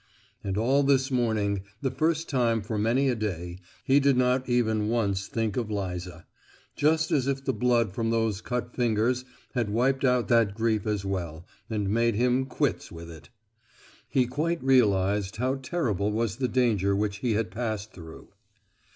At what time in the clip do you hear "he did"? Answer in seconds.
3.83-4.17